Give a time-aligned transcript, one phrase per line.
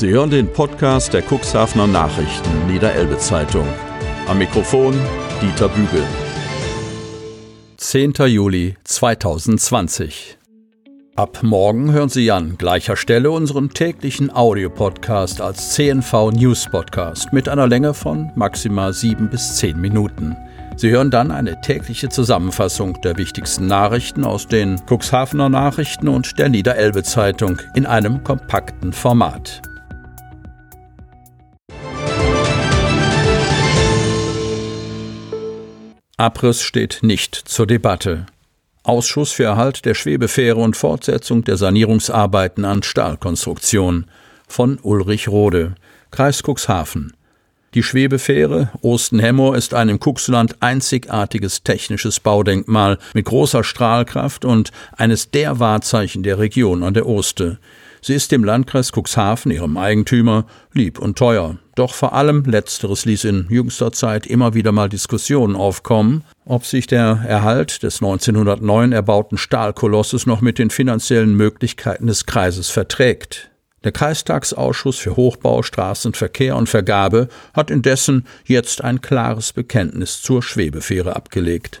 [0.00, 3.66] Sie hören den Podcast der Cuxhavener Nachrichten Niederelbe Zeitung.
[4.28, 4.98] Am Mikrofon
[5.42, 6.02] Dieter Bügel.
[7.76, 8.14] 10.
[8.28, 10.38] Juli 2020.
[11.16, 17.46] Ab morgen hören Sie an gleicher Stelle unseren täglichen Audiopodcast als CNV News Podcast mit
[17.46, 20.34] einer Länge von maximal sieben bis zehn Minuten.
[20.76, 26.48] Sie hören dann eine tägliche Zusammenfassung der wichtigsten Nachrichten aus den Cuxhavener Nachrichten und der
[26.48, 29.60] Niederelbe Zeitung in einem kompakten Format.
[36.20, 38.26] Abriss steht nicht zur Debatte.
[38.82, 44.04] Ausschuss für Erhalt der Schwebefähre und Fortsetzung der Sanierungsarbeiten an Stahlkonstruktion
[44.46, 45.76] von Ulrich Rode,
[46.10, 47.14] Kreis Cuxhaven.
[47.72, 55.30] Die Schwebefähre Osten-Hemmoor ist ein im Cuxland einzigartiges technisches Baudenkmal mit großer Strahlkraft und eines
[55.30, 57.58] der Wahrzeichen der Region an der Oste.
[58.02, 61.58] Sie ist dem Landkreis Cuxhaven, ihrem Eigentümer, lieb und teuer.
[61.74, 66.86] Doch vor allem letzteres ließ in jüngster Zeit immer wieder mal Diskussionen aufkommen, ob sich
[66.86, 73.50] der Erhalt des 1909 erbauten Stahlkolosses noch mit den finanziellen Möglichkeiten des Kreises verträgt.
[73.82, 81.16] Der Kreistagsausschuss für Hochbau, Straßenverkehr und Vergabe hat indessen jetzt ein klares Bekenntnis zur Schwebefähre
[81.16, 81.80] abgelegt.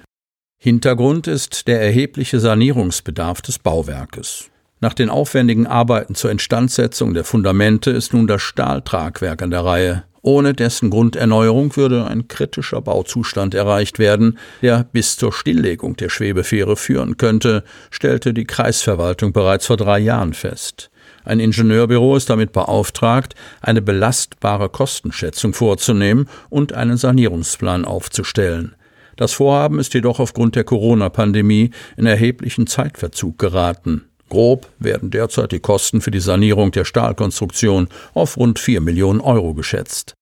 [0.58, 4.50] Hintergrund ist der erhebliche Sanierungsbedarf des Bauwerkes.
[4.82, 10.04] Nach den aufwendigen Arbeiten zur Instandsetzung der Fundamente ist nun das Stahltragwerk an der Reihe.
[10.22, 16.76] Ohne dessen Grunderneuerung würde ein kritischer Bauzustand erreicht werden, der bis zur Stilllegung der Schwebefähre
[16.76, 20.90] führen könnte, stellte die Kreisverwaltung bereits vor drei Jahren fest.
[21.24, 28.74] Ein Ingenieurbüro ist damit beauftragt, eine belastbare Kostenschätzung vorzunehmen und einen Sanierungsplan aufzustellen.
[29.16, 34.09] Das Vorhaben ist jedoch aufgrund der Corona-Pandemie in erheblichen Zeitverzug geraten.
[34.30, 39.52] Grob werden derzeit die Kosten für die Sanierung der Stahlkonstruktion auf rund 4 Millionen Euro
[39.52, 40.14] geschätzt.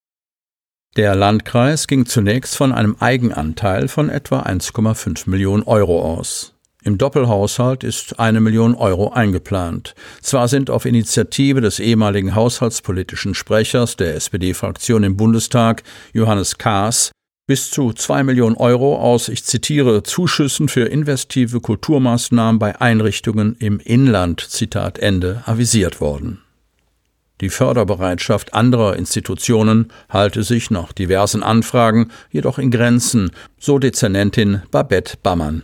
[0.96, 6.54] Der Landkreis ging zunächst von einem Eigenanteil von etwa 1,5 Millionen Euro aus.
[6.82, 9.94] Im Doppelhaushalt ist eine Million Euro eingeplant.
[10.22, 17.12] Zwar sind auf Initiative des ehemaligen haushaltspolitischen Sprechers der SPD-Fraktion im Bundestag, Johannes Kaas,
[17.48, 23.80] bis zu zwei Millionen Euro aus, ich zitiere, Zuschüssen für investive Kulturmaßnahmen bei Einrichtungen im
[23.80, 26.42] Inland, Zitat Ende, avisiert worden.
[27.40, 35.16] Die Förderbereitschaft anderer Institutionen halte sich nach diversen Anfragen jedoch in Grenzen, so Dezernentin Babette
[35.22, 35.62] Bammann.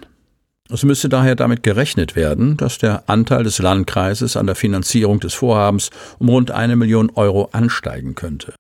[0.71, 5.35] Es müsse daher damit gerechnet werden, dass der Anteil des Landkreises an der Finanzierung des
[5.35, 8.55] Vorhabens um rund eine Million Euro ansteigen könnte.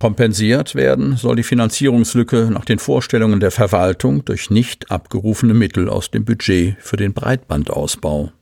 [0.00, 6.10] Kompensiert werden soll die Finanzierungslücke nach den Vorstellungen der Verwaltung durch nicht abgerufene Mittel aus
[6.10, 8.32] dem Budget für den Breitbandausbau.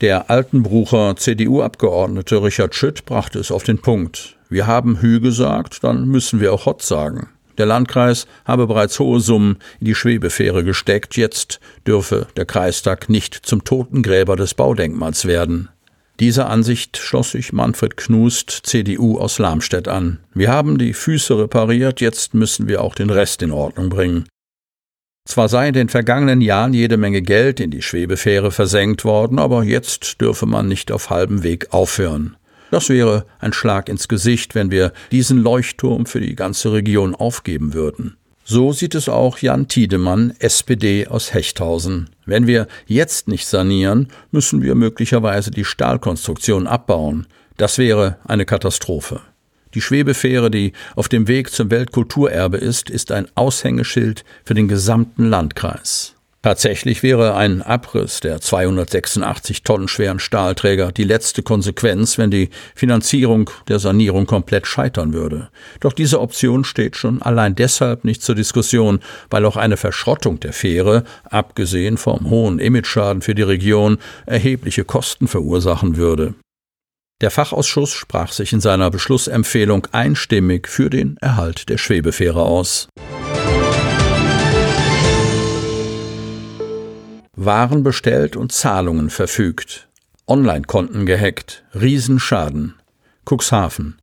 [0.00, 4.36] Der Altenbrucher CDU-Abgeordnete Richard Schütt brachte es auf den Punkt.
[4.48, 7.28] Wir haben Hü gesagt, dann müssen wir auch Hott sagen.
[7.58, 13.34] Der Landkreis habe bereits hohe Summen in die Schwebefähre gesteckt, jetzt dürfe der Kreistag nicht
[13.34, 15.68] zum Totengräber des Baudenkmals werden.
[16.20, 20.20] Dieser Ansicht schloss sich Manfred Knust, CDU aus Lamstedt an.
[20.34, 24.28] Wir haben die Füße repariert, jetzt müssen wir auch den Rest in Ordnung bringen.
[25.26, 29.64] Zwar sei in den vergangenen Jahren jede Menge Geld in die Schwebefähre versenkt worden, aber
[29.64, 32.36] jetzt dürfe man nicht auf halbem Weg aufhören.
[32.70, 37.72] Das wäre ein Schlag ins Gesicht, wenn wir diesen Leuchtturm für die ganze Region aufgeben
[37.72, 38.18] würden.
[38.52, 42.10] So sieht es auch Jan Tiedemann, SPD aus Hechthausen.
[42.26, 47.28] Wenn wir jetzt nicht sanieren, müssen wir möglicherweise die Stahlkonstruktion abbauen.
[47.58, 49.20] Das wäre eine Katastrophe.
[49.74, 55.28] Die Schwebefähre, die auf dem Weg zum Weltkulturerbe ist, ist ein Aushängeschild für den gesamten
[55.30, 56.16] Landkreis.
[56.42, 63.50] Tatsächlich wäre ein Abriss der 286 Tonnen schweren Stahlträger die letzte Konsequenz, wenn die Finanzierung
[63.68, 65.50] der Sanierung komplett scheitern würde.
[65.80, 70.54] Doch diese Option steht schon allein deshalb nicht zur Diskussion, weil auch eine Verschrottung der
[70.54, 76.32] Fähre, abgesehen vom hohen Imageschaden für die Region, erhebliche Kosten verursachen würde.
[77.20, 82.88] Der Fachausschuss sprach sich in seiner Beschlussempfehlung einstimmig für den Erhalt der Schwebefähre aus.
[87.42, 89.88] Waren bestellt und Zahlungen verfügt.
[90.26, 91.64] Online-Konten gehackt.
[91.72, 92.74] Riesenschaden.
[93.24, 93.96] Cuxhaven.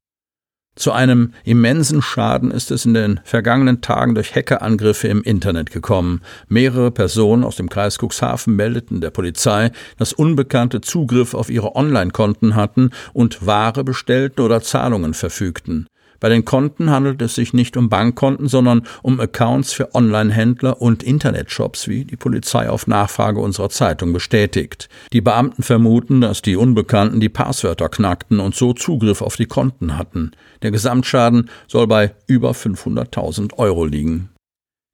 [0.75, 6.21] Zu einem immensen Schaden ist es in den vergangenen Tagen durch Hackerangriffe im Internet gekommen.
[6.47, 9.69] Mehrere Personen aus dem Kreis Cuxhaven meldeten der Polizei,
[9.99, 15.85] dass Unbekannte Zugriff auf ihre Online-Konten hatten und Ware bestellten oder Zahlungen verfügten.
[16.19, 21.03] Bei den Konten handelt es sich nicht um Bankkonten, sondern um Accounts für Online-Händler und
[21.03, 24.89] Internetshops, wie die Polizei auf Nachfrage unserer Zeitung bestätigt.
[25.13, 29.97] Die Beamten vermuten, dass die Unbekannten die Passwörter knackten und so Zugriff auf die Konten
[29.97, 30.31] hatten.
[30.61, 34.29] Der Gesamtschaden soll bei über 500.000 Euro liegen.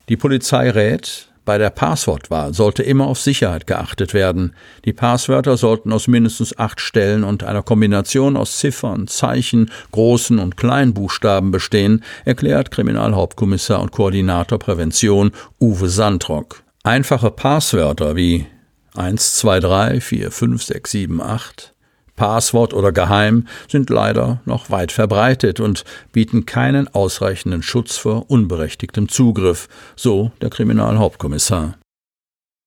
[0.10, 4.56] Die Polizei rät, bei der Passwortwahl sollte immer auf Sicherheit geachtet werden.
[4.86, 10.58] Die Passwörter sollten aus mindestens acht Stellen und einer Kombination aus Ziffern, Zeichen, großen und
[10.58, 16.64] kleinen Buchstaben bestehen, erklärt Kriminalhauptkommissar und Koordinator Prävention Uwe Sandrock.
[16.84, 18.46] Einfache Passwörter wie
[18.96, 21.73] 1, 2, 3, 4, 5, 6, 7, 8
[22.16, 29.10] Passwort oder geheim sind leider noch weit verbreitet und bieten keinen ausreichenden Schutz vor unberechtigtem
[29.10, 31.76] Zugriff, so der Kriminalhauptkommissar.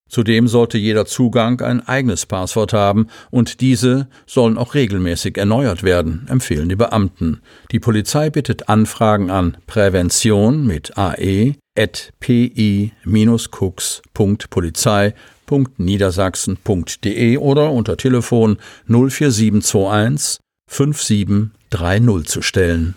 [0.08, 6.28] Zudem sollte jeder Zugang ein eigenes Passwort haben und diese sollen auch regelmäßig erneuert werden,
[6.30, 7.40] empfehlen die Beamten.
[7.72, 15.14] Die Polizei bittet Anfragen an Prävention mit ae at pi-cooks.polizei
[15.46, 20.38] www.niedersachsen.de oder unter Telefon 04721
[20.68, 22.94] 5730 zu stellen.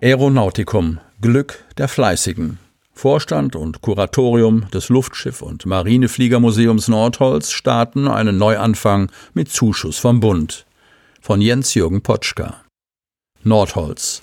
[0.00, 2.58] Aeronautikum Glück der Fleißigen
[2.92, 10.66] Vorstand und Kuratorium des Luftschiff- und Marinefliegermuseums Nordholz starten einen Neuanfang mit Zuschuss vom Bund.
[11.20, 12.60] Von Jens-Jürgen Potschka.
[13.44, 14.22] Nordholz.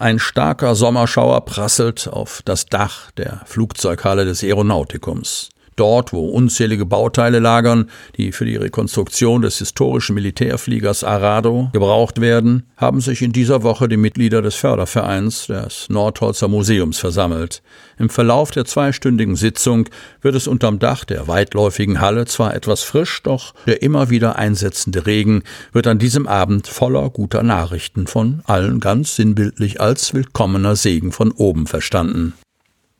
[0.00, 5.50] Ein starker Sommerschauer prasselt auf das Dach der Flugzeughalle des Aeronautikums.
[5.80, 7.88] Dort, wo unzählige Bauteile lagern,
[8.18, 13.88] die für die Rekonstruktion des historischen Militärfliegers Arado gebraucht werden, haben sich in dieser Woche
[13.88, 17.62] die Mitglieder des Fördervereins des Nordholzer Museums versammelt.
[17.98, 19.88] Im Verlauf der zweistündigen Sitzung
[20.20, 25.06] wird es unterm Dach der weitläufigen Halle zwar etwas frisch, doch der immer wieder einsetzende
[25.06, 31.10] Regen wird an diesem Abend voller guter Nachrichten von allen ganz sinnbildlich als willkommener Segen
[31.10, 32.34] von oben verstanden.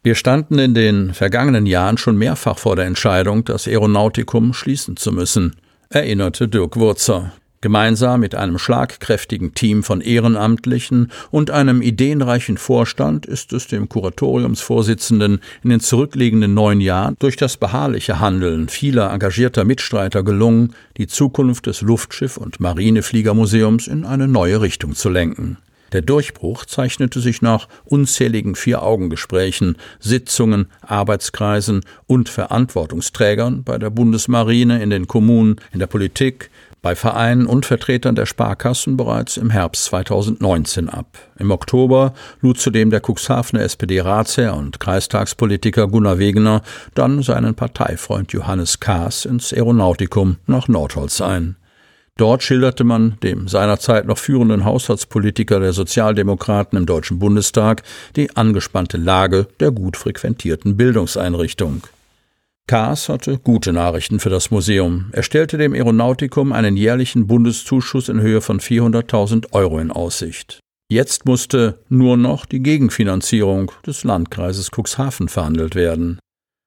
[0.03, 5.13] Wir standen in den vergangenen Jahren schon mehrfach vor der Entscheidung, das Aeronautikum schließen zu
[5.13, 5.57] müssen,
[5.91, 7.33] erinnerte Dirk Wurzer.
[7.61, 15.43] Gemeinsam mit einem schlagkräftigen Team von Ehrenamtlichen und einem ideenreichen Vorstand ist es dem Kuratoriumsvorsitzenden
[15.63, 21.67] in den zurückliegenden neun Jahren durch das beharrliche Handeln vieler engagierter Mitstreiter gelungen, die Zukunft
[21.67, 25.59] des Luftschiff- und Marinefliegermuseums in eine neue Richtung zu lenken.
[25.93, 34.91] Der Durchbruch zeichnete sich nach unzähligen Vier-Augen-Gesprächen, Sitzungen, Arbeitskreisen und Verantwortungsträgern bei der Bundesmarine, in
[34.91, 36.51] den Kommunen, in der Politik,
[36.83, 41.19] bei Vereinen und Vertretern der Sparkassen bereits im Herbst 2019 ab.
[41.39, 46.63] Im Oktober lud zudem der Cuxhavener SPD-Ratsherr und Kreistagspolitiker Gunnar Wegener
[46.95, 51.57] dann seinen Parteifreund Johannes Kaas ins Aeronautikum nach Nordholz ein.
[52.21, 57.83] Dort schilderte man dem seinerzeit noch führenden Haushaltspolitiker der Sozialdemokraten im Deutschen Bundestag
[58.15, 61.83] die angespannte Lage der gut frequentierten Bildungseinrichtung.
[62.67, 65.07] Kaas hatte gute Nachrichten für das Museum.
[65.13, 70.61] Er stellte dem Aeronautikum einen jährlichen Bundeszuschuss in Höhe von 400.000 Euro in Aussicht.
[70.91, 76.19] Jetzt musste nur noch die Gegenfinanzierung des Landkreises Cuxhaven verhandelt werden.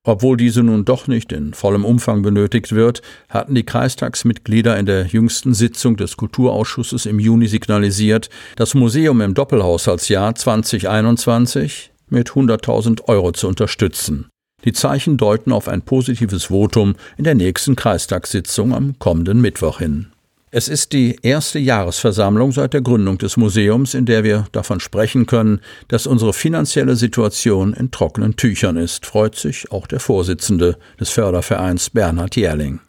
[0.05, 5.05] Obwohl diese nun doch nicht in vollem Umfang benötigt wird, hatten die Kreistagsmitglieder in der
[5.05, 13.31] jüngsten Sitzung des Kulturausschusses im Juni signalisiert, das Museum im Doppelhaushaltsjahr 2021 mit 100.000 Euro
[13.31, 14.27] zu unterstützen.
[14.65, 20.12] Die Zeichen deuten auf ein positives Votum in der nächsten Kreistagssitzung am kommenden Mittwoch hin.
[20.55, 25.25] Es ist die erste Jahresversammlung seit der Gründung des Museums, in der wir davon sprechen
[25.25, 31.09] können, dass unsere finanzielle Situation in trockenen Tüchern ist, freut sich auch der Vorsitzende des
[31.09, 32.81] Fördervereins Bernhard Jährling.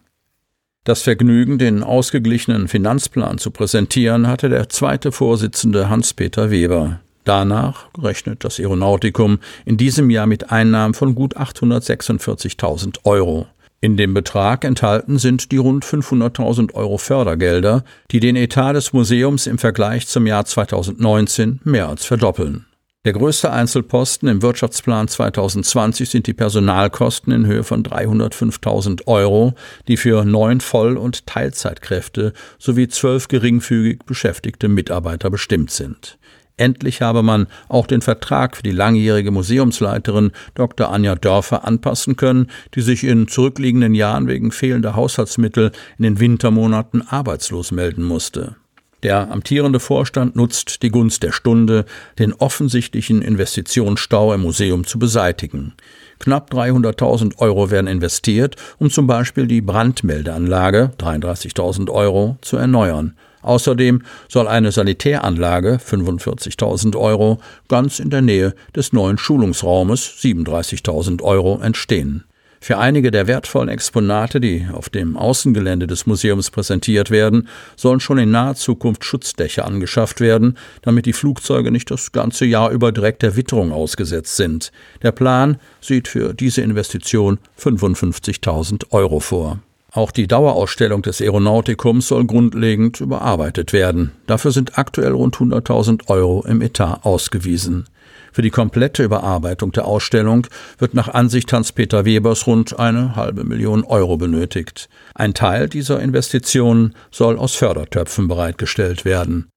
[0.83, 6.99] Das Vergnügen, den ausgeglichenen Finanzplan zu präsentieren, hatte der zweite Vorsitzende Hans-Peter Weber.
[7.23, 13.47] Danach rechnet das Aeronautikum in diesem Jahr mit Einnahmen von gut 846.000 Euro.
[13.85, 19.45] In dem Betrag enthalten sind die rund 500.000 Euro Fördergelder, die den Etat des Museums
[19.45, 22.65] im Vergleich zum Jahr 2019 mehr als verdoppeln.
[23.05, 29.53] Der größte Einzelposten im Wirtschaftsplan 2020 sind die Personalkosten in Höhe von 305.000 Euro,
[29.87, 36.17] die für neun Voll- und Teilzeitkräfte sowie zwölf geringfügig beschäftigte Mitarbeiter bestimmt sind.
[36.57, 40.89] Endlich habe man auch den Vertrag für die langjährige Museumsleiterin Dr.
[40.89, 47.01] Anja Dörfer anpassen können, die sich in zurückliegenden Jahren wegen fehlender Haushaltsmittel in den Wintermonaten
[47.07, 48.55] arbeitslos melden musste.
[49.03, 51.85] Der amtierende Vorstand nutzt die Gunst der Stunde,
[52.17, 55.73] den offensichtlichen Investitionsstau im Museum zu beseitigen.
[56.19, 63.15] Knapp 300.000 Euro werden investiert, um zum Beispiel die Brandmeldeanlage 33.000 Euro zu erneuern.
[63.45, 67.37] Außerdem soll eine Sanitäranlage 45.000 Euro
[67.67, 72.23] ganz in der Nähe des neuen Schulungsraumes 37.000 Euro entstehen.
[72.59, 78.17] Für einige der wertvollen Exponate, die auf dem Außengelände des Museums präsentiert werden, sollen schon
[78.17, 83.21] in naher Zukunft Schutzdächer angeschafft werden, damit die Flugzeuge nicht das ganze Jahr über direkt
[83.21, 84.71] der Witterung ausgesetzt sind.
[85.03, 89.59] Der Plan sieht für diese Investition 55.000 Euro vor.
[89.95, 94.11] Auch die Dauerausstellung des Aeronautikums soll grundlegend überarbeitet werden.
[94.27, 97.85] Dafür sind aktuell rund 100.000 Euro im Etat ausgewiesen.
[98.33, 100.47] Für die komplette Überarbeitung der Ausstellung
[100.79, 104.89] wird nach Ansicht Hans-Peter Webers rund eine halbe Million Euro benötigt.
[105.13, 109.47] Ein Teil dieser Investitionen soll aus Fördertöpfen bereitgestellt werden.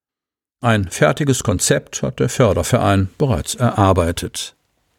[0.61, 4.55] Ein fertiges Konzept hat der Förderverein bereits erarbeitet.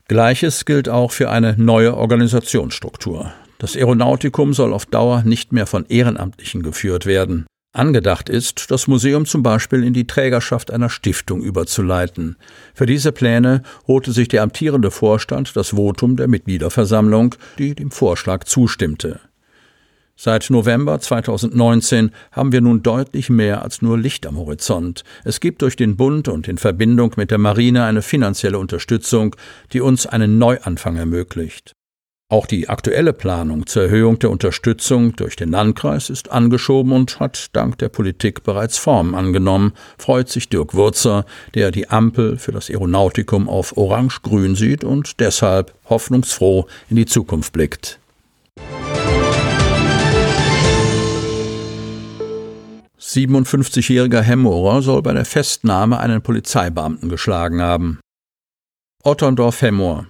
[0.10, 3.31] Gleiches gilt auch für eine neue Organisationsstruktur.
[3.60, 7.46] Das Aeronautikum soll auf Dauer nicht mehr von Ehrenamtlichen geführt werden.
[7.74, 12.38] Angedacht ist, das Museum zum Beispiel in die Trägerschaft einer Stiftung überzuleiten.
[12.74, 18.46] Für diese Pläne holte sich der amtierende Vorstand das Votum der Mitgliederversammlung, die dem Vorschlag
[18.46, 19.20] zustimmte.
[20.16, 25.04] Seit November 2019 haben wir nun deutlich mehr als nur Licht am Horizont.
[25.25, 29.36] Es gibt durch den Bund und in Verbindung mit der Marine eine finanzielle Unterstützung,
[29.74, 31.74] die uns einen Neuanfang ermöglicht.
[32.31, 37.48] Auch die aktuelle Planung zur Erhöhung der Unterstützung durch den Landkreis ist angeschoben und hat
[37.53, 42.69] dank der Politik bereits Form angenommen, freut sich Dirk Wurzer, der die Ampel für das
[42.69, 48.00] Aeronautikum auf orange-grün sieht und deshalb hoffnungsfroh in die Zukunft blickt.
[53.00, 58.00] Siebenundfünfzigjähriger Hemmorer soll bei der Festnahme einen Polizeibeamten geschlagen haben.
[59.03, 60.05] Otterndorf Hemmoor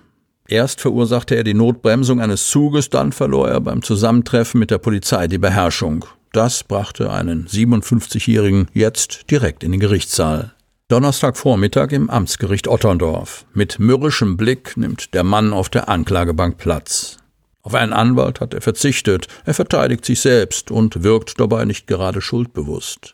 [0.49, 5.27] Erst verursachte er die Notbremsung eines Zuges, dann verlor er beim Zusammentreffen mit der Polizei
[5.27, 6.05] die Beherrschung.
[6.33, 10.55] Das brachte einen 57-Jährigen jetzt direkt in den Gerichtssaal.
[10.87, 13.45] Donnerstagvormittag im Amtsgericht Otterndorf.
[13.53, 17.17] Mit mürrischem Blick nimmt der Mann auf der Anklagebank Platz.
[17.61, 22.21] Auf einen Anwalt hat er verzichtet, er verteidigt sich selbst und wirkt dabei nicht gerade
[22.21, 23.13] schuldbewusst.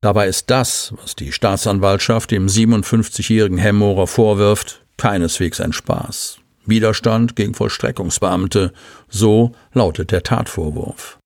[0.00, 6.38] Dabei ist das, was die Staatsanwaltschaft dem 57-jährigen Hemmorer vorwirft, keineswegs ein Spaß.
[6.66, 8.72] Widerstand gegen Vollstreckungsbeamte,
[9.08, 11.18] so lautet der Tatvorwurf.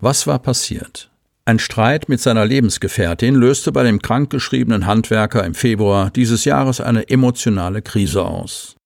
[0.00, 1.10] Was war passiert?
[1.44, 7.08] Ein Streit mit seiner Lebensgefährtin löste bei dem krankgeschriebenen Handwerker im Februar dieses Jahres eine
[7.08, 8.76] emotionale Krise aus.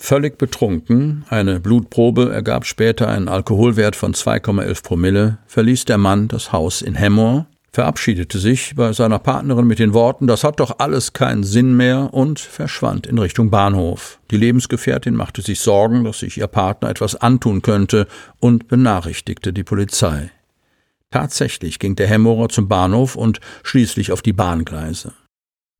[0.00, 6.52] Völlig betrunken, eine Blutprobe ergab später einen Alkoholwert von 2,11 Promille, verließ der Mann das
[6.52, 11.12] Haus in Hemmoor, verabschiedete sich bei seiner Partnerin mit den Worten Das hat doch alles
[11.12, 14.18] keinen Sinn mehr und verschwand in Richtung Bahnhof.
[14.30, 18.06] Die Lebensgefährtin machte sich Sorgen, dass sich ihr Partner etwas antun könnte
[18.40, 20.30] und benachrichtigte die Polizei.
[21.10, 25.12] Tatsächlich ging der Hemmerer zum Bahnhof und schließlich auf die Bahngleise.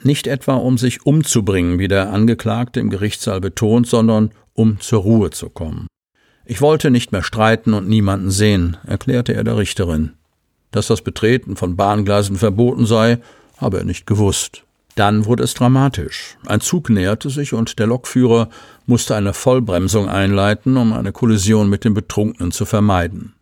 [0.03, 5.31] Nicht etwa um sich umzubringen, wie der Angeklagte im Gerichtssaal betont, sondern um zur Ruhe
[5.31, 5.87] zu kommen.
[6.47, 10.13] Ich wollte nicht mehr streiten und niemanden sehen, erklärte er der Richterin.
[10.71, 13.19] Dass das Betreten von Bahngleisen verboten sei,
[13.57, 14.65] habe er nicht gewusst.
[14.95, 16.37] Dann wurde es dramatisch.
[16.47, 18.49] Ein Zug näherte sich und der Lokführer
[18.87, 23.35] musste eine Vollbremsung einleiten, um eine Kollision mit dem Betrunkenen zu vermeiden.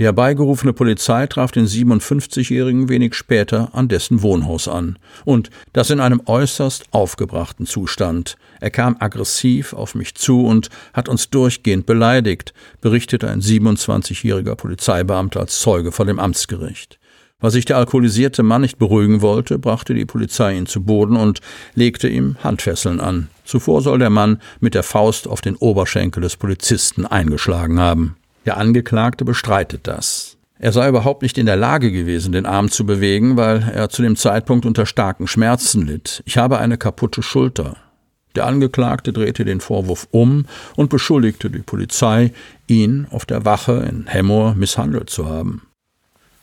[0.00, 4.98] Die herbeigerufene Polizei traf den 57-Jährigen wenig später an dessen Wohnhaus an.
[5.26, 8.38] Und das in einem äußerst aufgebrachten Zustand.
[8.60, 15.40] Er kam aggressiv auf mich zu und hat uns durchgehend beleidigt, berichtete ein 27-jähriger Polizeibeamter
[15.40, 16.98] als Zeuge vor dem Amtsgericht.
[17.38, 21.42] Weil sich der alkoholisierte Mann nicht beruhigen wollte, brachte die Polizei ihn zu Boden und
[21.74, 23.28] legte ihm Handfesseln an.
[23.44, 28.16] Zuvor soll der Mann mit der Faust auf den Oberschenkel des Polizisten eingeschlagen haben.
[28.46, 30.36] Der Angeklagte bestreitet das.
[30.58, 34.02] Er sei überhaupt nicht in der Lage gewesen, den Arm zu bewegen, weil er zu
[34.02, 36.22] dem Zeitpunkt unter starken Schmerzen litt.
[36.26, 37.76] Ich habe eine kaputte Schulter.
[38.36, 42.32] Der Angeklagte drehte den Vorwurf um und beschuldigte die Polizei,
[42.66, 45.62] ihn auf der Wache in Hemmoor misshandelt zu haben.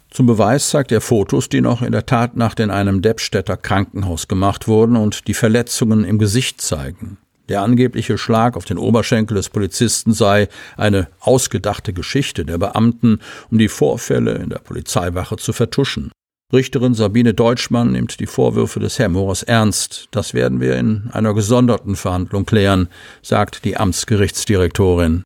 [0.10, 4.68] Zum Beweis zeigt er Fotos, die noch in der Tatnacht in einem Deppstädter Krankenhaus gemacht
[4.68, 7.18] wurden und die Verletzungen im Gesicht zeigen.
[7.50, 13.58] Der angebliche Schlag auf den Oberschenkel des Polizisten sei eine ausgedachte Geschichte der Beamten, um
[13.58, 16.12] die Vorfälle in der Polizeiwache zu vertuschen.
[16.54, 20.08] Richterin Sabine Deutschmann nimmt die Vorwürfe des Hemmorers ernst.
[20.12, 22.88] Das werden wir in einer gesonderten Verhandlung klären,
[23.22, 25.24] sagt die Amtsgerichtsdirektorin.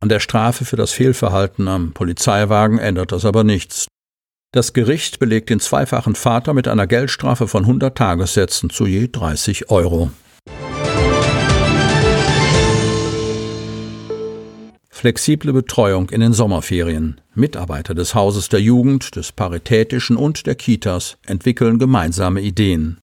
[0.00, 3.86] An der Strafe für das Fehlverhalten am Polizeiwagen ändert das aber nichts.
[4.52, 9.70] Das Gericht belegt den zweifachen Vater mit einer Geldstrafe von 100 Tagessätzen zu je 30
[9.70, 10.10] Euro.
[15.00, 17.22] Flexible Betreuung in den Sommerferien.
[17.34, 22.98] Mitarbeiter des Hauses der Jugend, des Paritätischen und der Kitas entwickeln gemeinsame Ideen.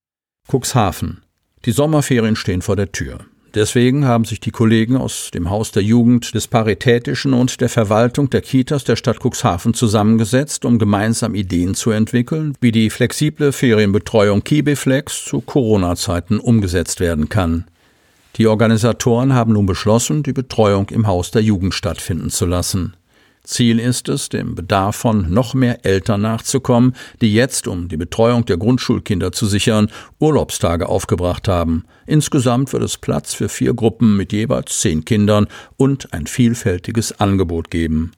[0.47, 1.23] Cuxhaven.
[1.65, 3.21] Die Sommerferien stehen vor der Tür.
[3.55, 8.29] Deswegen haben sich die Kollegen aus dem Haus der Jugend, des Paritätischen und der Verwaltung
[8.29, 14.43] der Kitas der Stadt Cuxhaven zusammengesetzt, um gemeinsam Ideen zu entwickeln, wie die flexible Ferienbetreuung
[14.43, 17.65] Kibeflex zu Corona-Zeiten umgesetzt werden kann.
[18.37, 22.95] Die Organisatoren haben nun beschlossen, die Betreuung im Haus der Jugend stattfinden zu lassen.
[23.43, 28.45] Ziel ist es, dem Bedarf von noch mehr Eltern nachzukommen, die jetzt, um die Betreuung
[28.45, 29.89] der Grundschulkinder zu sichern,
[30.19, 31.85] Urlaubstage aufgebracht haben.
[32.05, 37.71] Insgesamt wird es Platz für vier Gruppen mit jeweils zehn Kindern und ein vielfältiges Angebot
[37.71, 38.11] geben.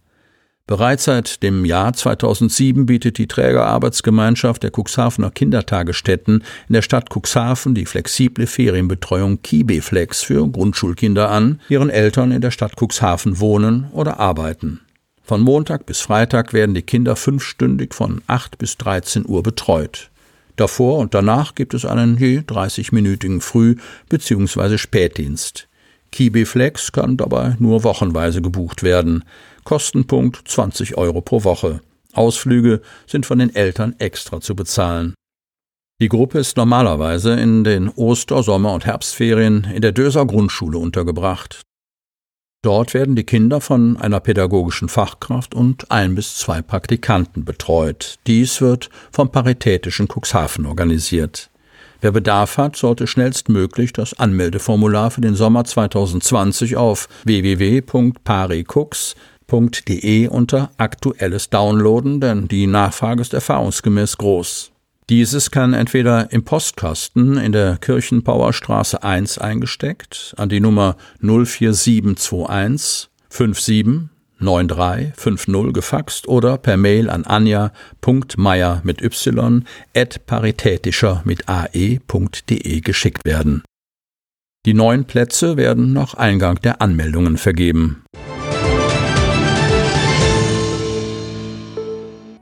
[0.70, 7.74] Bereits seit dem Jahr 2007 bietet die Trägerarbeitsgemeinschaft der Cuxhavener Kindertagesstätten in der Stadt Cuxhaven
[7.74, 14.20] die flexible Ferienbetreuung Kibeflex für Grundschulkinder an, deren Eltern in der Stadt Cuxhaven wohnen oder
[14.20, 14.82] arbeiten.
[15.24, 20.12] Von Montag bis Freitag werden die Kinder fünfstündig von 8 bis 13 Uhr betreut.
[20.56, 23.78] Davor und danach gibt es einen je 30-minütigen Früh-
[24.10, 24.78] bzw.
[24.78, 25.68] Spätdienst.
[26.12, 29.24] Kibiflex kann dabei nur wochenweise gebucht werden.
[29.70, 31.82] Kostenpunkt 20 Euro pro Woche.
[32.14, 35.14] Ausflüge sind von den Eltern extra zu bezahlen.
[36.02, 41.62] Die Gruppe ist normalerweise in den Oster-, Sommer- und Herbstferien in der Döser Grundschule untergebracht.
[42.64, 48.16] Dort werden die Kinder von einer pädagogischen Fachkraft und ein bis zwei Praktikanten betreut.
[48.26, 51.52] Dies wird vom Paritätischen Cuxhaven organisiert.
[52.02, 57.10] Wer Bedarf hat, sollte schnellstmöglich das Anmeldeformular für den Sommer 2020 auf
[59.52, 64.72] www.paricux.de unter Aktuelles downloaden, denn die Nachfrage ist erfahrungsgemäß groß.
[65.10, 74.10] Dieses kann entweder im Postkasten in der Kirchenbauerstraße 1 eingesteckt an die Nummer 04721 57
[74.42, 79.64] 9350 gefaxt oder per Mail an anja.meier mit y
[79.96, 83.64] at paritätischer mit ae.de geschickt werden.
[84.66, 88.04] Die neuen Plätze werden nach Eingang der Anmeldungen vergeben.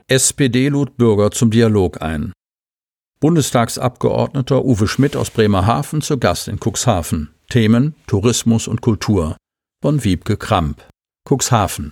[0.10, 2.32] SPD lud Bürger zum Dialog ein.
[3.20, 7.34] Bundestagsabgeordneter Uwe Schmidt aus Bremerhaven zu Gast in Cuxhaven.
[7.50, 9.36] Themen Tourismus und Kultur
[9.82, 10.82] von Wiebke Kramp.
[11.28, 11.92] Cuxhaven.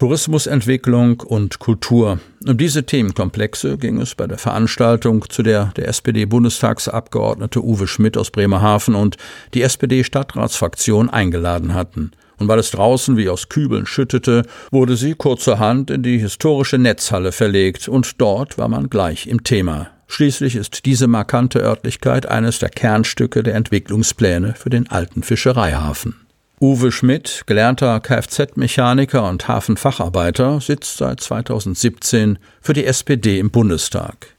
[0.00, 2.18] Tourismusentwicklung und Kultur.
[2.44, 8.32] Um diese Themenkomplexe ging es bei der Veranstaltung, zu der der SPD-Bundestagsabgeordnete Uwe Schmidt aus
[8.32, 9.16] Bremerhaven und
[9.54, 12.10] die SPD-Stadtratsfraktion eingeladen hatten.
[12.38, 17.32] Und weil es draußen wie aus Kübeln schüttete, wurde sie kurzerhand in die historische Netzhalle
[17.32, 19.90] verlegt, und dort war man gleich im Thema.
[20.06, 26.14] Schließlich ist diese markante Örtlichkeit eines der Kernstücke der Entwicklungspläne für den alten Fischereihafen.
[26.60, 34.37] Uwe Schmidt, gelernter Kfz-Mechaniker und Hafenfacharbeiter, sitzt seit 2017 für die SPD im Bundestag.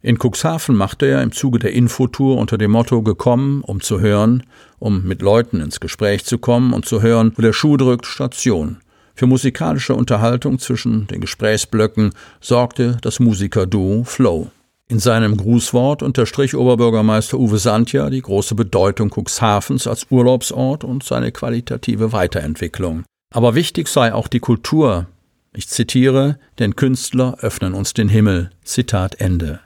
[0.00, 4.44] In Cuxhaven machte er im Zuge der Infotour unter dem Motto gekommen, um zu hören,
[4.78, 8.78] um mit Leuten ins Gespräch zu kommen und zu hören, wo der Schuh drückt, Station.
[9.14, 14.52] Für musikalische Unterhaltung zwischen den Gesprächsblöcken sorgte das Musikerduo Flow.
[14.86, 21.32] In seinem Grußwort unterstrich Oberbürgermeister Uwe Sandja die große Bedeutung Cuxhavens als Urlaubsort und seine
[21.32, 23.02] qualitative Weiterentwicklung.
[23.34, 25.06] Aber wichtig sei auch die Kultur.
[25.52, 28.50] Ich zitiere, denn Künstler öffnen uns den Himmel.
[28.62, 29.60] Zitat Ende.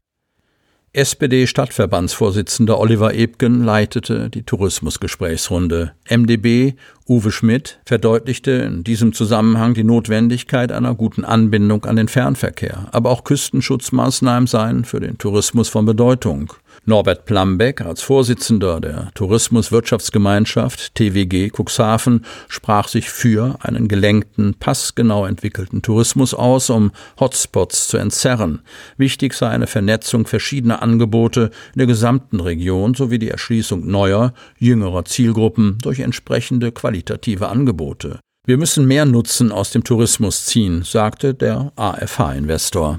[0.94, 5.92] SPD-Stadtverbandsvorsitzender Oliver Ebgen leitete die Tourismusgesprächsrunde.
[6.10, 6.74] MdB
[7.08, 12.88] Uwe Schmidt verdeutlichte in diesem Zusammenhang die Notwendigkeit einer guten Anbindung an den Fernverkehr.
[12.92, 16.52] Aber auch Küstenschutzmaßnahmen seien für den Tourismus von Bedeutung.
[16.84, 25.82] Norbert Plambeck als Vorsitzender der Tourismuswirtschaftsgemeinschaft TWG Cuxhaven sprach sich für einen gelenkten, passgenau entwickelten
[25.82, 26.90] Tourismus aus, um
[27.20, 28.62] Hotspots zu entzerren.
[28.96, 35.04] Wichtig sei eine Vernetzung verschiedener Angebote in der gesamten Region sowie die Erschließung neuer, jüngerer
[35.04, 38.18] Zielgruppen durch entsprechende qualitative Angebote.
[38.44, 42.98] Wir müssen mehr Nutzen aus dem Tourismus ziehen, sagte der AFH-Investor.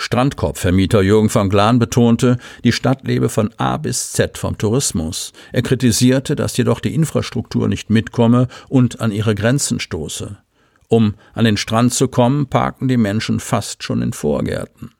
[0.00, 5.34] Strandkorbvermieter Jürgen van Glan betonte, die Stadt lebe von A bis Z vom Tourismus.
[5.52, 10.38] Er kritisierte, dass jedoch die Infrastruktur nicht mitkomme und an ihre Grenzen stoße.
[10.88, 14.92] Um an den Strand zu kommen, parken die Menschen fast schon in Vorgärten.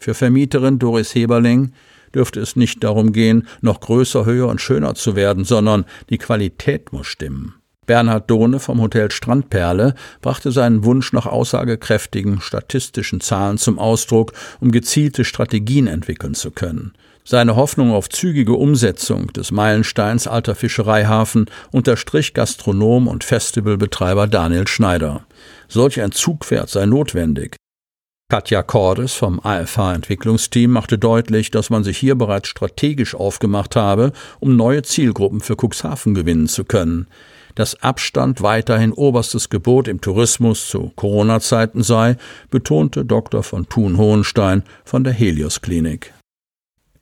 [0.00, 1.72] Für Vermieterin Doris Heberling
[2.14, 6.94] dürfte es nicht darum gehen, noch größer, höher und schöner zu werden, sondern die Qualität
[6.94, 7.56] muss stimmen.
[7.86, 14.72] Bernhard Dohne vom Hotel Strandperle brachte seinen Wunsch nach aussagekräftigen statistischen Zahlen zum Ausdruck, um
[14.72, 16.92] gezielte Strategien entwickeln zu können.
[17.24, 25.26] Seine Hoffnung auf zügige Umsetzung des Meilensteins Alter Fischereihafen unterstrich Gastronom und Festivalbetreiber Daniel Schneider.
[25.66, 27.56] Solch ein Zugpferd sei notwendig.
[28.28, 34.56] Katja Cordes vom AFH-Entwicklungsteam machte deutlich, dass man sich hier bereits strategisch aufgemacht habe, um
[34.56, 37.06] neue Zielgruppen für Cuxhaven gewinnen zu können
[37.56, 42.16] dass Abstand weiterhin oberstes Gebot im Tourismus zu Corona-Zeiten sei,
[42.50, 43.42] betonte Dr.
[43.42, 46.12] von Thun-Hohenstein von der Helios Klinik.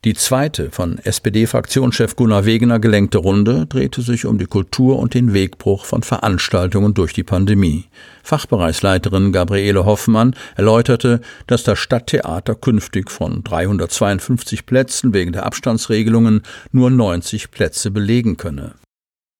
[0.05, 5.33] Die zweite von SPD-Fraktionschef Gunnar Wegener gelenkte Runde drehte sich um die Kultur und den
[5.33, 7.85] Wegbruch von Veranstaltungen durch die Pandemie.
[8.21, 16.91] Fachbereichsleiterin Gabriele Hoffmann erläuterte, dass das Stadttheater künftig von 352 Plätzen wegen der Abstandsregelungen nur
[16.91, 18.75] 90 Plätze belegen könne.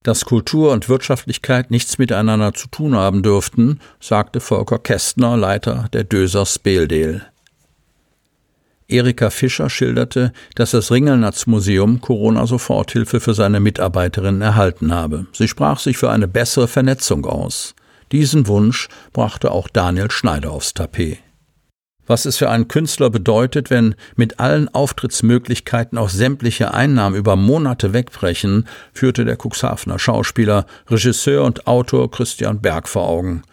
[0.06, 6.04] Dass Kultur und Wirtschaftlichkeit nichts miteinander zu tun haben dürften, sagte Volker Kästner, Leiter der
[6.04, 7.24] Döser Speldel.
[8.88, 15.26] Erika Fischer schilderte, dass das Ringelnatz-Museum Corona-Soforthilfe für seine Mitarbeiterinnen erhalten habe.
[15.34, 17.74] Sie sprach sich für eine bessere Vernetzung aus.
[18.12, 21.25] Diesen Wunsch brachte auch Daniel Schneider aufs Tapet
[22.08, 27.94] was es für einen Künstler bedeutet, wenn mit allen Auftrittsmöglichkeiten auch sämtliche Einnahmen über Monate
[27.94, 33.44] wegbrechen, führte der Cuxhavener Schauspieler, Regisseur und Autor Christian Berg vor Augen.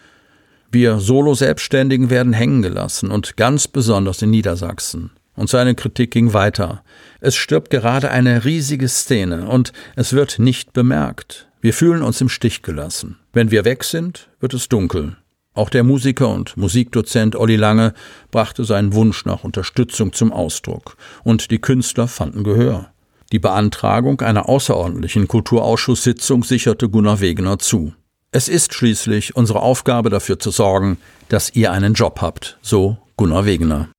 [0.71, 5.11] Wir Solo-Selbstständigen werden hängen gelassen und ganz besonders in Niedersachsen.
[5.35, 6.83] Und seine Kritik ging weiter.
[7.19, 11.47] Es stirbt gerade eine riesige Szene und es wird nicht bemerkt.
[11.61, 13.17] Wir fühlen uns im Stich gelassen.
[13.33, 15.15] Wenn wir weg sind, wird es dunkel.
[15.55, 17.93] Auch der Musiker und Musikdozent Olli Lange
[18.31, 22.89] brachte seinen Wunsch nach Unterstützung zum Ausdruck, und die Künstler fanden Gehör.
[23.31, 27.93] Die Beantragung einer außerordentlichen Kulturausschusssitzung sicherte Gunnar Wegener zu.
[28.31, 30.97] Es ist schließlich unsere Aufgabe dafür zu sorgen,
[31.29, 33.89] dass ihr einen Job habt, so Gunnar Wegener.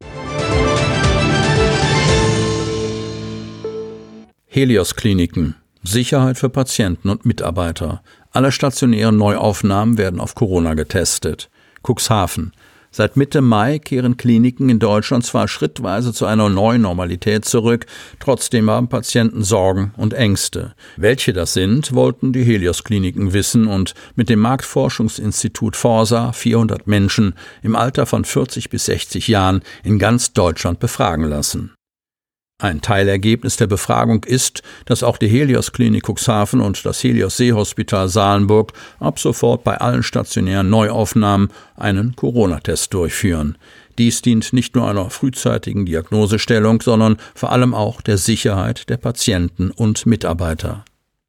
[4.46, 8.02] Helios Kliniken Sicherheit für Patienten und Mitarbeiter.
[8.34, 11.50] Alle stationären Neuaufnahmen werden auf Corona getestet.
[11.86, 12.50] Cuxhaven.
[12.90, 17.86] Seit Mitte Mai kehren Kliniken in Deutschland zwar schrittweise zu einer neuen Normalität zurück,
[18.18, 20.74] trotzdem haben Patienten Sorgen und Ängste.
[20.96, 27.76] Welche das sind, wollten die Helios-Kliniken wissen und mit dem Marktforschungsinstitut Forsa 400 Menschen im
[27.76, 31.70] Alter von 40 bis 60 Jahren in ganz Deutschland befragen lassen.
[32.64, 38.08] Ein Teilergebnis der Befragung ist, dass auch die Helios Klinik Cuxhaven und das Helios Seehospital
[38.08, 43.58] Salenburg ab sofort bei allen stationären Neuaufnahmen einen Corona-Test durchführen.
[43.98, 49.70] Dies dient nicht nur einer frühzeitigen Diagnosestellung, sondern vor allem auch der Sicherheit der Patienten
[49.70, 50.86] und Mitarbeiter.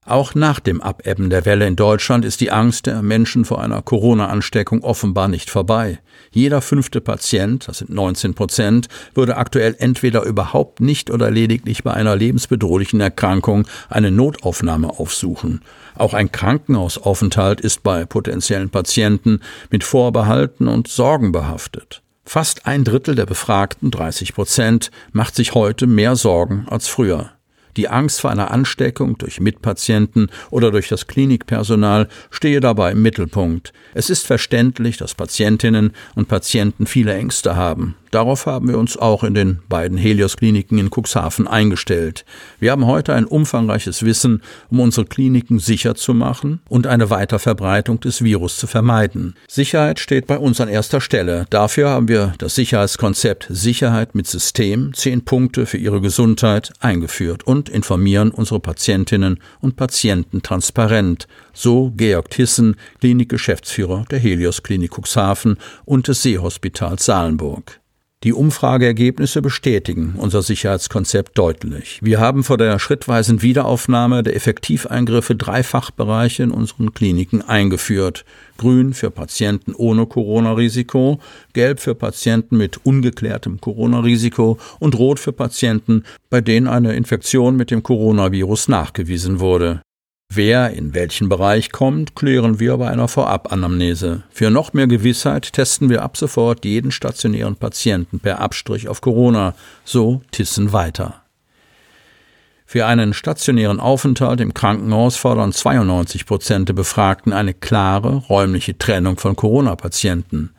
[0.08, 3.82] Auch nach dem Abebben der Welle in Deutschland ist die Angst der Menschen vor einer
[3.82, 5.98] Corona-Ansteckung offenbar nicht vorbei.
[6.30, 11.92] Jeder fünfte Patient, das sind 19 Prozent, würde aktuell entweder überhaupt nicht oder lediglich bei
[11.92, 15.62] einer lebensbedrohlichen Erkrankung eine Notaufnahme aufsuchen.
[15.96, 19.40] Auch ein Krankenhausaufenthalt ist bei potenziellen Patienten
[19.72, 22.04] mit Vorbehalten und Sorgen behaftet.
[22.26, 27.35] Fast ein Drittel der Befragten, 30 Prozent, macht sich heute mehr Sorgen als früher.
[27.78, 33.74] Die Angst vor einer Ansteckung durch Mitpatienten oder durch das Klinikpersonal stehe dabei im Mittelpunkt.
[33.94, 37.96] Es ist verständlich, dass Patientinnen und Patienten viele Ängste haben.
[38.16, 42.24] Darauf haben wir uns auch in den beiden Helios-Kliniken in Cuxhaven eingestellt.
[42.62, 48.00] Wir haben heute ein umfangreiches Wissen, um unsere Kliniken sicher zu machen und eine Weiterverbreitung
[48.00, 49.36] des Virus zu vermeiden.
[49.50, 51.46] Sicherheit steht bei uns an erster Stelle.
[51.50, 57.68] Dafür haben wir das Sicherheitskonzept Sicherheit mit System, zehn Punkte für Ihre Gesundheit, eingeführt und
[57.68, 61.28] informieren unsere Patientinnen und Patienten transparent.
[61.52, 67.82] So Georg Tissen, Klinikgeschäftsführer der Helios Klinik Cuxhaven und des Seehospitals Salenburg.
[68.26, 72.00] Die Umfrageergebnisse bestätigen unser Sicherheitskonzept deutlich.
[72.02, 78.26] Wir haben vor der schrittweisen Wiederaufnahme der Effektiveingriffe drei Fachbereiche in unseren Kliniken eingeführt.
[78.58, 81.20] Grün für Patienten ohne Corona-Risiko,
[81.54, 87.70] gelb für Patienten mit ungeklärtem Corona-Risiko und rot für Patienten, bei denen eine Infektion mit
[87.70, 89.82] dem Coronavirus nachgewiesen wurde.
[90.30, 94.24] Wer in welchen Bereich kommt, klären wir bei einer Vorabanamnese.
[94.30, 99.54] Für noch mehr Gewissheit testen wir ab sofort jeden stationären Patienten per Abstrich auf Corona,
[99.86, 101.22] so Tissen weiter.
[102.66, 109.18] Für einen stationären Aufenthalt im Krankenhaus fordern 92 Prozent der Befragten eine klare räumliche Trennung
[109.18, 110.50] von Corona-Patienten.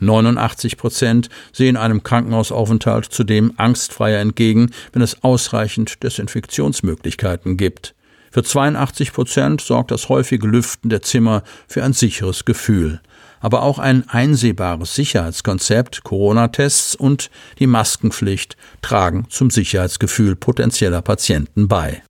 [0.00, 7.94] 89 Prozent sehen einem Krankenhausaufenthalt zudem angstfreier entgegen, wenn es ausreichend Desinfektionsmöglichkeiten gibt.
[8.32, 13.02] Für 82 Prozent sorgt das häufige Lüften der Zimmer für ein sicheres Gefühl.
[13.40, 22.02] Aber auch ein einsehbares Sicherheitskonzept, Corona-Tests und die Maskenpflicht tragen zum Sicherheitsgefühl potenzieller Patienten bei.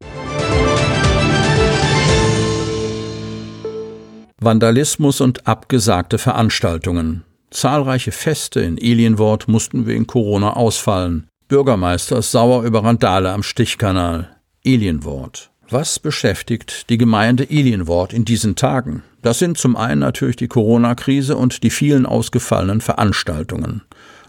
[4.39, 7.25] Vandalismus und abgesagte Veranstaltungen.
[7.51, 11.27] Zahlreiche Feste in Ilienwort mussten wegen Corona ausfallen.
[11.49, 14.37] Bürgermeister ist sauer über Randale am Stichkanal.
[14.63, 15.52] Ilienwort.
[15.73, 19.03] Was beschäftigt die Gemeinde Ilienwort in diesen Tagen?
[19.23, 23.81] Das sind zum einen natürlich die Corona-Krise und die vielen ausgefallenen Veranstaltungen.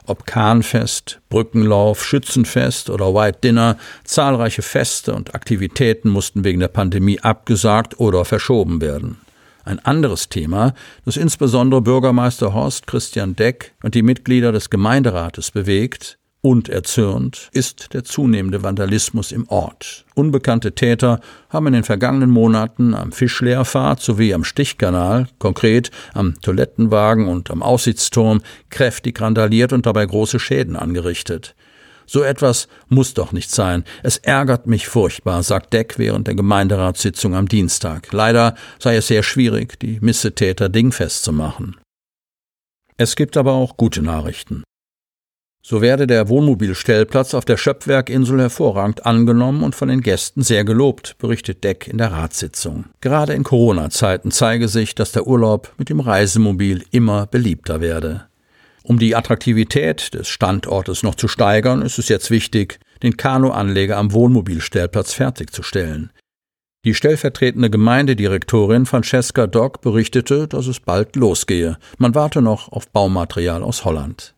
[0.06, 7.19] Ob Kahnfest, Brückenlauf, Schützenfest oder White Dinner, zahlreiche Feste und Aktivitäten mussten wegen der Pandemie
[7.19, 9.17] abgesagt oder verschoben werden.
[9.65, 16.17] Ein anderes Thema, das insbesondere Bürgermeister Horst Christian Deck und die Mitglieder des Gemeinderates bewegt
[16.43, 20.06] und erzürnt, ist der zunehmende Vandalismus im Ort.
[20.13, 27.29] Unbekannte Täter haben in den vergangenen Monaten am Fischleerfahrt sowie am Stichkanal, konkret am Toilettenwagen
[27.29, 31.56] und am Aussichtsturm, kräftig randaliert und dabei große Schäden angerichtet.
[32.06, 33.86] So etwas muss doch nicht sein.
[34.03, 38.12] Es ärgert mich furchtbar, sagt Deck während der Gemeinderatssitzung am Dienstag.
[38.12, 41.77] Leider sei es sehr schwierig, die Missetäter dingfest zu machen.
[42.97, 44.63] Es gibt aber auch gute Nachrichten.
[45.65, 51.15] So werde der Wohnmobilstellplatz auf der Schöpfwerkinsel hervorragend angenommen und von den Gästen sehr gelobt,
[51.19, 52.86] berichtet Deck in der Ratssitzung.
[52.99, 58.26] Gerade in Corona-Zeiten zeige sich, dass der Urlaub mit dem Reisemobil immer beliebter werde.
[58.84, 64.12] Um die Attraktivität des Standortes noch zu steigern, ist es jetzt wichtig, den Kanuanleger am
[64.12, 66.12] Wohnmobilstellplatz fertigzustellen.
[66.84, 71.78] Die stellvertretende Gemeindedirektorin Francesca Dock berichtete, dass es bald losgehe.
[71.97, 74.33] Man warte noch auf Baumaterial aus Holland.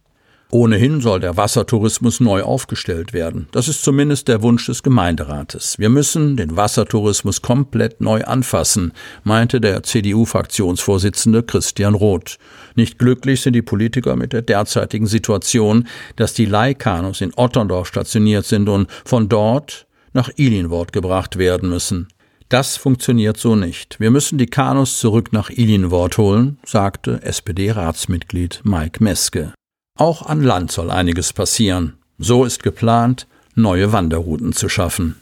[0.56, 3.50] Ohnehin soll der Wassertourismus neu aufgestellt werden.
[3.52, 5.78] Das ist zumindest der Wunsch des Gemeinderates.
[5.80, 8.94] Wir müssen den Wassertourismus komplett neu anfassen,
[9.26, 12.38] meinte der CDU-Fraktionsvorsitzende Christian Roth.
[12.74, 18.46] Nicht glücklich sind die Politiker mit der derzeitigen Situation, dass die Leihkanus in Otterndorf stationiert
[18.46, 22.08] sind und von dort nach Ilienwort gebracht werden müssen.
[22.48, 24.00] Das funktioniert so nicht.
[24.00, 29.52] Wir müssen die Kanus zurück nach Ilienwort holen, sagte SPD-Ratsmitglied Mike Meske.
[29.98, 31.94] Auch an Land soll einiges passieren.
[32.18, 35.16] So ist geplant, neue Wanderrouten zu schaffen.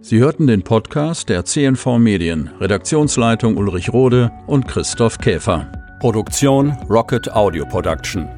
[0.00, 5.72] Sie hörten den Podcast der CNV Medien, Redaktionsleitung Ulrich Rode und Christoph Käfer.
[5.98, 8.28] Produktion Rocket Audio Production.